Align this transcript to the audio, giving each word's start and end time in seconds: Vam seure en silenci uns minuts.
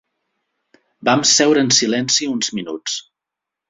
Vam 1.11 1.23
seure 1.33 1.63
en 1.67 1.71
silenci 1.83 2.35
uns 2.35 2.53
minuts. 2.61 3.01